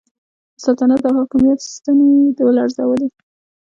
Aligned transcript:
د 0.55 0.57
سلطنت 0.63 1.01
او 1.07 1.13
حاکمیت 1.19 1.59
ستنې 1.73 2.05
یې 2.35 2.43
ولړزولې. 2.47 3.07